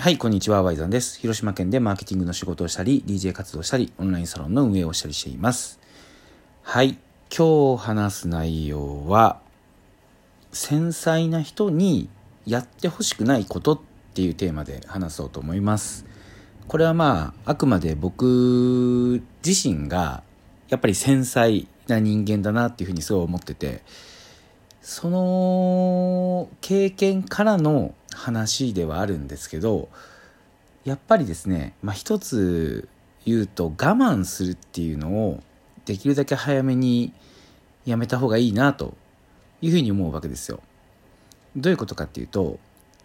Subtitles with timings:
[0.00, 1.20] はい、こんにちは、ワイザンです。
[1.20, 5.78] 広島県でマーケティングの仕事をしたり、DJ 活動したり、オンラインサロンの運営をしたりしています。
[6.62, 6.96] はい、
[7.28, 9.42] 今日話す内容は、
[10.52, 12.08] 繊細な人に
[12.46, 13.80] やってほしくないことっ
[14.14, 16.06] ていうテーマで話そうと思います。
[16.66, 20.22] これはまあ、あくまで僕自身が、
[20.70, 23.82] やっぱり繊細な人間だなっていうふうにすごい思ってて、
[24.80, 29.88] その経験からの話ではあるんですけど
[30.84, 32.88] やっぱりですね、まあ、一つ
[33.24, 35.42] 言うと我慢するっていうのを
[35.84, 37.12] できるだけ早めに
[37.84, 38.94] やめた方がいいなと
[39.60, 40.60] いうふうに思うわけですよ。
[41.56, 42.58] どういうことかっていうと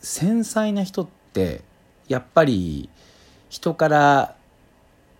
[0.00, 1.62] 繊細な人って
[2.08, 2.88] やっぱり
[3.48, 4.36] 人から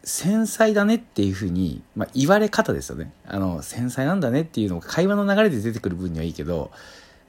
[0.03, 3.13] 繊細だねっていうふうに、まあ、言われ方ですよね。
[3.27, 6.71] あの、繊細なんだねっていうのが会話の流れで出てくる分にはいいけど、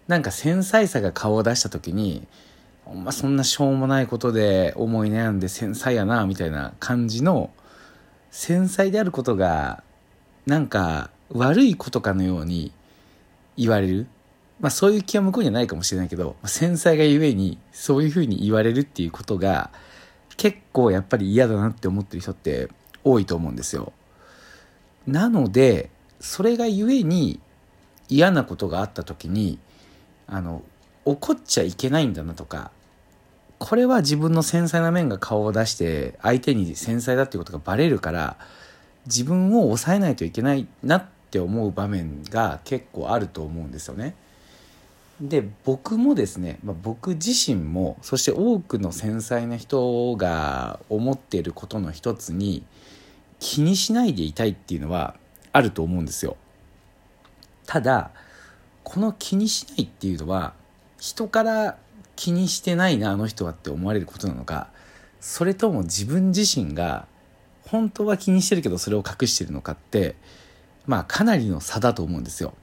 [0.08, 2.28] なんか繊細さが顔を出した時に、
[2.86, 7.52] ほんまそんなしょうもないことで思い悩んで繊細やな、みたいな感じの、
[8.32, 9.84] 繊細であることが、
[10.46, 12.72] なんか悪いことかのように
[13.58, 14.08] 言われる。
[14.60, 19.72] まあそういう気は向こうにはないかもしれないけど、繊細がゆえにそういうふうに言われるっていうことが、
[20.38, 22.70] 結構やっぱり嫌だなって思ってる人って
[23.04, 23.94] 多いと思うんですよ。
[25.08, 27.40] なので、それがゆえに
[28.10, 29.60] 嫌なことがあった時に、
[30.32, 30.64] あの、
[31.06, 32.72] 怒っちゃいけないんだなとか、
[33.60, 38.38] これは自分の繊細な面が顔を出して相手に繊細だっていうことがバレるから
[39.06, 44.16] 自分を抑えないといけないなって思う場面が結構あると思うんですよね。
[45.22, 52.64] で僕もですね、まあ、僕自身もそして多くの繊細な人が思っていることの一つに
[53.40, 55.16] 気にしないでいたいっていうのは
[55.52, 56.36] あると思うんですよ。
[57.68, 58.10] ただ
[58.92, 60.54] この気にしないっていうのは
[61.00, 61.78] 人から
[62.18, 64.68] 気にしてないなあの人はって思われることなのか
[65.22, 67.08] それとも自分自身が
[67.68, 70.18] 本当は気にしてるけどそれを隠してるのかって
[70.86, 72.54] まあかなりの差だと思うんですよ。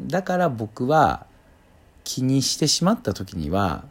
[0.00, 1.26] だから僕は
[2.04, 3.84] 気にしてしまった時には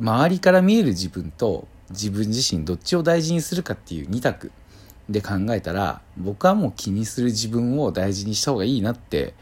[0.00, 4.52] 周りから見える自分と自分自身どっちを大事にするかっていう2択
[5.10, 9.34] で考えたら僕はもう気にする自分を大事にした方がいいなって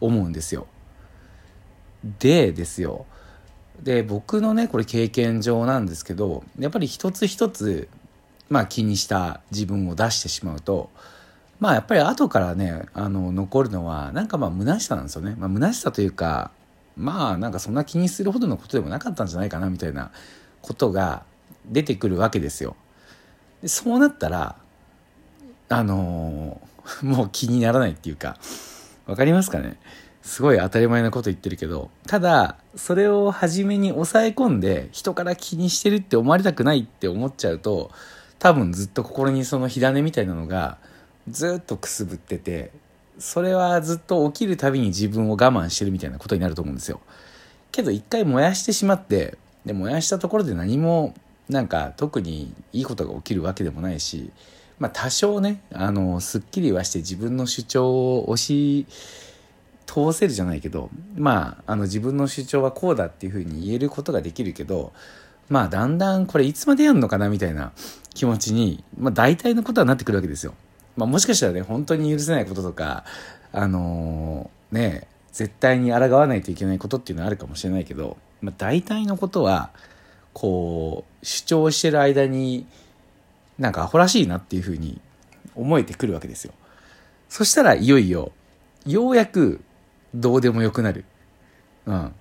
[0.00, 0.66] 思うんですよ。
[2.18, 3.06] でですよ
[3.82, 7.88] で僕のねこれ経験上なんですけどやっぱり一つ一つ
[8.48, 10.90] まあ気にした自分を出してしまうと
[11.58, 15.34] まあやっぱり後からねあの残るのはなんかまあ虚しさなんですよね。
[15.38, 16.50] まあ、虚しさというか
[16.96, 20.10] まあなんかそんな気にするほどのことでもなかったんじゃないかなみたいな
[20.62, 21.24] ことが
[21.66, 22.76] 出てくるわけですよ。
[23.62, 24.56] でそうなったら
[25.68, 28.36] あのー、もう気にならないっていうか
[29.06, 29.76] 分かりますかね？
[30.22, 37.92] すごい当たり前なこと言ってるけどただそれを初めに抑え込んで人から気にしてるって思われたくないって思っちゃうと
[38.38, 40.78] 多分ずっと心にその火種みたいなのが
[41.28, 42.72] ずっとくすぶってて
[43.18, 47.00] それはずっと起きるたびに自分を我慢してるみたいなことになると思うんですよ。
[47.72, 51.14] けど一回燃やしてしまって、で、燃やしたところで何も
[51.48, 54.30] なんか特にいいことが起きるわけでもないし、
[54.78, 58.86] まあ多少ね、あの、すっきりはして自分の主張を押し
[59.86, 64.92] 通せるじゃないけど、まあ、あの自分の主張はこうだっていうふうに言えることができるけど、
[65.48, 67.72] まあだんだんこれいつまでやんのかなみたいな
[68.14, 70.54] 気持ちに、まあ大体のことはなってくるわけですよ。
[70.96, 73.04] まあ、もしかしたらね、本当に許せないこととか、
[73.52, 79.70] あのー、ね、絶対に抗わないといけないことっていうのはあるかもしれないけど、まあ、大体のことは、
[80.32, 82.66] こう、主張してる間に、
[83.58, 85.00] なんかアホらしいなっていうふうに
[85.54, 86.52] 思えてくるわけですよ。
[87.28, 88.32] そしたらいよいよ、
[88.86, 89.60] ようやく
[90.14, 91.04] どうでもよくなる。
[91.86, 91.94] うん。
[91.94, 92.14] だか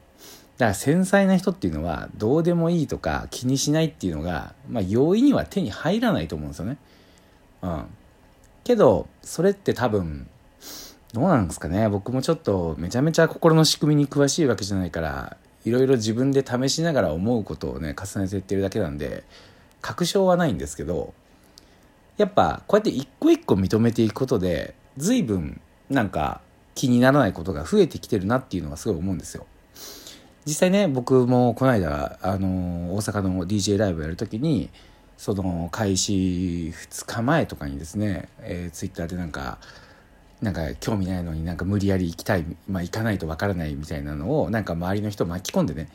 [0.58, 6.78] ら繊細な人っていうのはどうでもいいとか気にしないっていうのが、まあ容易には手に入らないと思うんですよね。
[7.62, 7.86] うん。
[8.64, 10.28] けど、それって多分、
[11.14, 11.88] どうなんですかね。
[11.90, 19.24] 僕もちょっとめちゃめちゃ心の仕組みに詳しいわけじゃないから、いろいろ自分で試しながら思うことをね、重ねていってるだけなんで、
[19.82, 21.14] 確証はないんですけど、
[22.18, 25.60] やっぱこうやって一個一個認めていくことで、随分
[25.90, 26.42] なんか
[26.74, 29.46] 気にならないことが増えてきてるなっていうのがすごい思うんですよ。
[30.46, 34.70] 実際ね、僕もこの間、あの、大阪の DJ ライブやるときに、
[35.18, 39.60] その開始2日前とかにですね、えー、ツイッターでなんか
[40.42, 45.90] なんか興味ないのになんか無理やり行きたい、まあ、行かないとわからないみたいなのをなんか周りの人巻き込んでね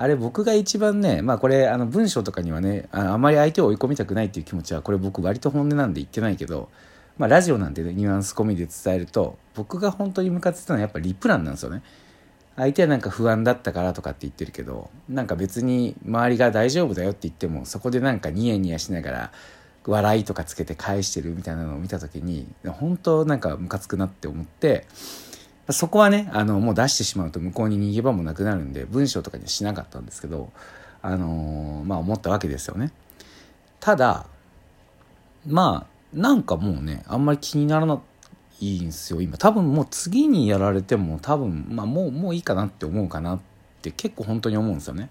[0.00, 6.70] あれ僕が一番ねまあこれあの文章とかにはねああまり相手を追い込みたくないっていう気持ちはこれ僕割と本音なんで言ってないけど
[7.18, 11.82] まあラジオなんてねニュアンス込みで伝えると僕が本当に向かってたのはやっぱリプランなんですよね。
[12.54, 19.32] 相手はなんか不安だったからとかって言ってるけどなんか別に周りが大丈夫だよって言ってもそこでなんかニヤニヤしながら
[19.86, 24.86] 笑いとかつけて返してるみたいなのを見た時に本当なんかムカつくなって思って
[25.70, 30.50] そこはねあのもう出してしまうと向こうに逃げ場もなくなるんで文章とかにはしなかったんですけど
[31.02, 32.92] あのー、まあ思ったわけですよね。
[33.80, 34.26] ただ
[35.46, 38.00] まあなんかもうねあんまり気にならな
[38.60, 43.40] いんですよ今多分もう次にやられても多分まあもうもういいかなって思うかなっ
[43.82, 45.10] て結構本当に思うんですよね。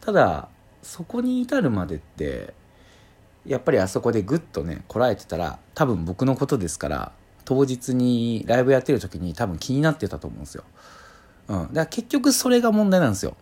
[0.00, 0.48] ただ
[0.82, 2.54] そこに至るまでって
[3.46, 7.12] やっぱりあそこでグッとねこらえてたら多分僕のことですから
[7.50, 10.62] 当日にライブやってる時に多分気になってたと思うんですよ。
[11.48, 13.36] うん、だから結局それが問題なんですよ。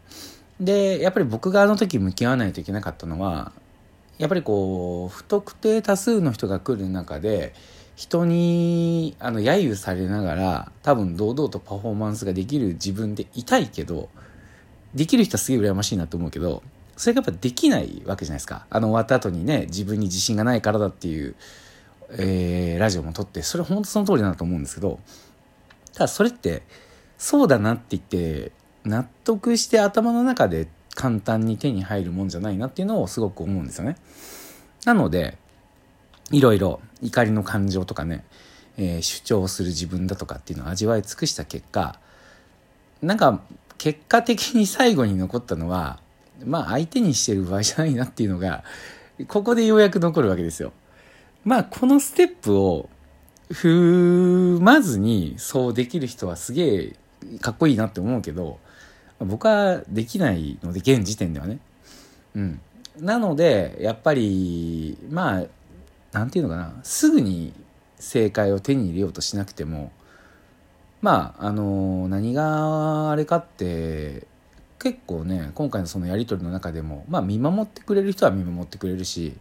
[0.58, 3.52] でやっぱり僕があの時向き合わないといけなかったのは
[4.16, 7.52] やっぱりこう不特定多数の人が来る中で
[7.96, 14.08] 人にあの揶揄されながら多分堂々とパフォーマンスができる自分でいたいけど
[14.94, 16.62] できる人はすげえ羨ましいなと思うけど
[16.96, 21.36] それがやっぱできないわけじゃないですかあの終わった後にね自分に自信がないからだっていう、
[22.10, 24.98] えー、ラジオも撮ってそれ本当その通りだなと思うんですけど
[25.92, 26.62] ただそれって
[27.18, 28.52] そうだなって言って
[28.84, 33.96] 納得して頭の中で簡単に手に入るもんじゃないなっていうのをすごく思うんですよね。
[34.84, 35.36] なので
[36.30, 38.24] いろいろ怒りの感情とかね、
[38.76, 41.98] えー、主張する自分だとかっていうのを味わい尽くした結果
[43.02, 43.40] なんか
[43.76, 46.00] 結果的に最後に残ったのは
[46.44, 48.64] まあ相手にしてる場合じゃないなっていうのが
[49.26, 50.72] ここでようやく残るわけですよ。
[51.48, 52.90] まあこのステップを
[53.50, 56.96] 踏まずにそうできる人はすげえ
[57.40, 58.58] かっこいいなって思うけど
[59.18, 61.58] 僕はできないので現時点ではね。
[62.34, 62.60] うん。
[62.98, 65.44] なのでやっぱりまあ
[66.12, 67.54] なんていうのかなすぐに
[67.98, 69.90] 正解を手に入れようとしなくても
[71.00, 74.26] まああの何があれかって
[74.78, 79.32] 結構ね今回のそのやり取りの中でもまあ見守ってくれる人は見守ってくれるし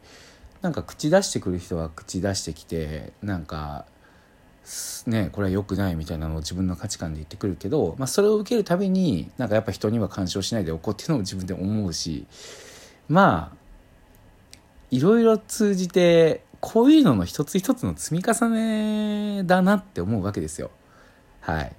[0.61, 3.85] なんか口出してくる人は口出してきてなんか
[5.05, 12.25] ねこれは良くないみたいなのを自分の価値観で言ってくるけど、まあ、それを受けるたびになんかやっぱ人には干渉しないでおこうっていうのを自分で思うし
[13.07, 13.57] まあ
[14.91, 20.71] いろいろ通じてこういうのの一つ一つの積み重ねだなって思うわけですよ。
[21.41, 21.75] はい。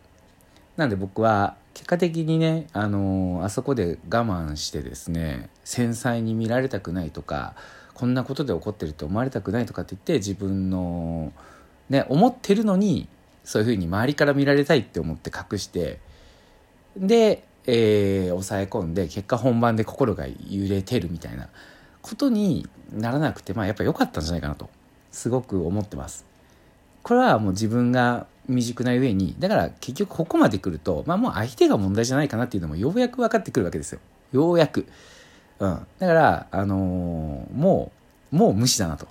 [0.77, 7.55] なんで僕は結果的にね、あのー、あそこで我慢してですね、繊細に見られたくないとか、
[7.99, 11.33] こんなことで起こってると思われたくないとかって言って自分の、
[11.91, 13.09] ね、思ってるのに、
[13.43, 15.99] そういうふうに周りから見られたいって思って隠して、
[16.97, 21.49] で、えー、抑え込んで、結果本番で心が揺れてるみたいな
[22.01, 24.71] ことにならなくて、まあやっぱ良かったんじゃないかなと、
[25.11, 26.25] すごく思ってます。
[27.03, 33.99] これはもう自分が未熟な上に、だから結局ここまで来ると、まあもう相手が問題じゃないかなっていうのもようやく分かってくるわけですよ。
[34.31, 34.87] ようやく。
[35.61, 35.87] うん。
[35.99, 37.93] だから、あのー、も
[38.33, 39.07] う、もう無視だなと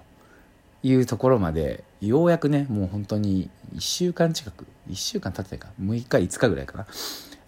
[0.83, 6.87] いうところまで、ようやくね、もう本当に1週間近く、1週間経ってないか、6日、5日ぐらいかな。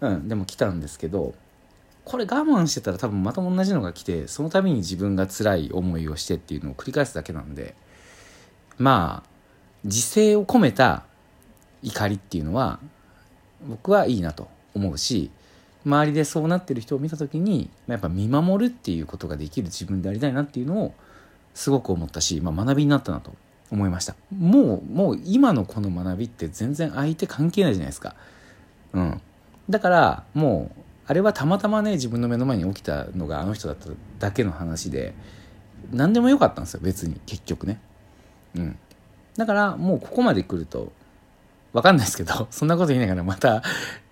[0.00, 1.34] うん、でも来たんですけど、
[2.04, 7.74] これ我慢してたら多分また同じのが来て、その度に自分が辛い思いをしてっていうのを繰り返すだけなんで、
[8.78, 9.30] まあ、
[9.84, 11.04] 自制を込めた
[11.82, 12.80] 怒りっていうのは
[13.68, 15.30] 僕はいいなと思うし
[15.84, 20.94] 周りでそうなってる人を見た時にやっぱ見守るっていうことができる自分でありたいなっていうのを
[21.54, 23.32] すごく思ったし、まあ、学びになったなと
[23.70, 24.14] 思いました。
[24.36, 28.14] もうもう今のこの学びって全然相手関係ないじゃないですか。
[28.92, 29.20] うん。
[29.68, 35.14] だからもうあれはたまたまね自分の目の前に起きたのがあの人だっただけの話で
[35.92, 37.80] 何でもよかったんですよ別に結局ね。
[38.56, 38.78] うん。
[39.36, 40.92] だからもうここまで来ると
[41.72, 43.62] わかんないですけど、そんなこと言いながらまた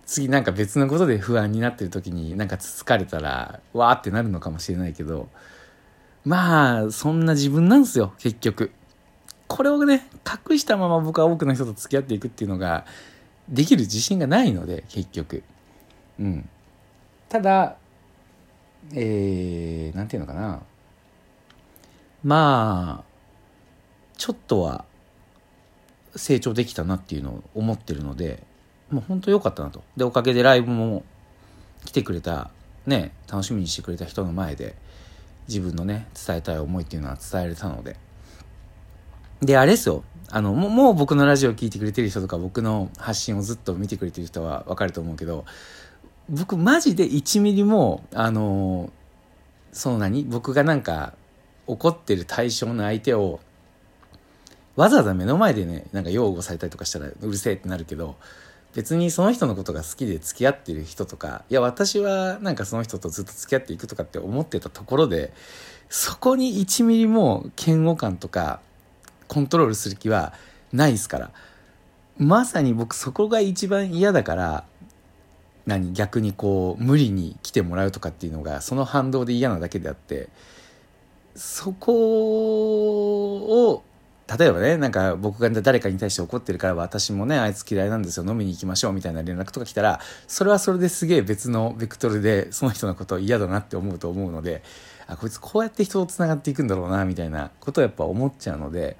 [0.09, 5.29] 次なんか別のことで不安になってる時になんかつつかれたら、わーってなるのかもしれないけど、
[6.25, 8.73] まあ、そんな自分なんですよ、結局。
[9.49, 10.09] これをね、
[10.51, 12.87] 隠したまま僕は多くの人と付き合っていくっていうのが、
[13.51, 15.43] できる自信がないので、結局。
[16.19, 16.49] うん。
[17.29, 17.77] ただ、
[18.95, 20.63] えー、なんていうのかな。
[22.25, 23.05] まあ、
[24.17, 24.87] ちょっとは
[26.17, 28.43] 成長できたなっていうのを思ってるので
[28.91, 29.83] もう本当良かったなと。
[29.97, 31.05] でおかげでライブも
[31.85, 32.51] 来てくれた
[32.87, 34.75] ね楽しみにしてくれた人の前で
[35.47, 37.97] 自分のね伝えたい思いっていうのは伝えれたので。
[39.41, 40.03] であれですよ。
[40.31, 45.47] あのももう僕のラジオ聴いてくれてる人とか僕の発信をずっと見てくれてる人は分かると思うけど
[46.29, 48.91] 僕マジで1ミリもあの
[49.73, 51.15] その何僕がなんか
[51.67, 53.41] 怒ってる対象の相手を
[54.77, 58.17] わざわざ目の前でねなんか擁護されたりとかしたらうるせえってなるけど
[58.75, 65.33] 別にその人のことが好きで付き合ってる人とか、いや私はなんかその人とずっと付き合っていくとかって思ってたところで、
[65.89, 68.61] そこに1ミリも嫌悪感とか
[69.27, 70.33] コントロールする気は
[70.73, 71.31] ないですから。
[72.19, 74.65] まさに僕そこが一番嫌だから、
[75.67, 80.31] 何逆にこう無理に来てもらうとかっていうのがその反動で嫌なだけであって
[81.37, 82.78] そこ
[84.37, 94.63] 例えばねなんか僕が誰かに対して怒ってるから私もねあいつ嫌いなんですよ飲みに行きましょうみたいな連絡とか来たらそれはそれですげえ別のベクトルでその人のことを嫌だなって思うと思うので
[95.07, 98.97] あこいつこうやって人とつながっていくんだろうなみたいなことをやっぱ思っちゃうので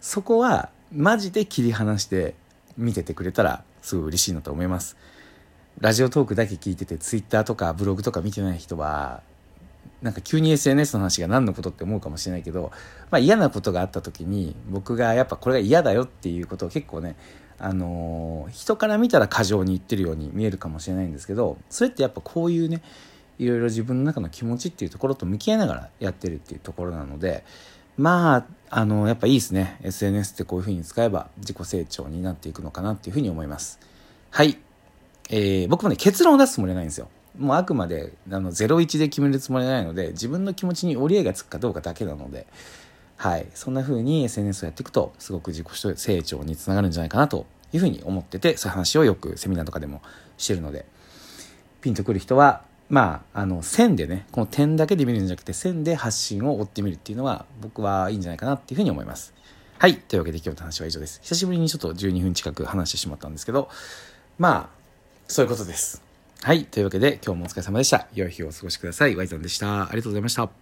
[0.00, 2.34] そこはマジで切り離して
[2.76, 4.96] 見ててくれたらすごい嬉しいなと思います。
[5.80, 9.22] ラジオトークだけ聞いてて、ツイッターとかブログとか見てない人は、
[10.02, 12.72] なんか急に SNS の話が何のことって思うかもしれないけど、
[13.10, 17.16] まあ嫌なことがあった時に、僕がやっぱこれが嫌だよっていうことを結構ね、
[17.58, 22.82] あの、人から見たら過剰に言ってるように見えるかもしれないんですけど、それってやっぱこういうね、
[23.38, 27.44] いろいろ自分の中の気持ちっていうところと向き合いながらやってるっていうところなので、
[27.96, 29.78] まあ、あの、やっぱいいですね。
[29.82, 33.78] SNS ってこういうふうに使えば自己成長になっていくのかなっていうふうに思います。
[34.30, 34.58] はい。
[35.30, 37.08] えー、僕もね、結論を出すつもりはないんですよ。
[37.38, 42.46] もうあくまで、あの、01で決めるつもりないので、自分の気持ちに折り合いがつくかどうかだけなので、
[43.16, 43.46] はい。
[43.54, 50.02] そんな風に SNS をやっていくと、すごく自己成長につながるんじゃないかなというふうに思ってて、そういう話をよくセミナーとかでも
[50.36, 50.84] してるので、
[51.80, 59.32] ピンとくる人は、まあ、あの、線でね、この点だけで見るんじゃなくて、線で発信を追ってみるっていうのは、僕はいいんじゃないかなっていうふうに思います。
[59.78, 59.96] はい。
[59.96, 61.20] というわけで今日の話は以上です。
[61.22, 63.68] 久しぶりにちょっと12分近く話してしまったんですけど、
[64.38, 64.82] まあ、
[65.26, 66.01] そういうことです。
[66.44, 66.64] はい。
[66.64, 68.08] というわけで、今日もお疲れ様でした。
[68.14, 69.14] 良い日をお過ごしください。
[69.14, 69.84] ワイザンでした。
[69.84, 70.61] ありがとうございました。